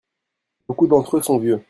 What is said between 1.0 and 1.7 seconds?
eux sont vieux.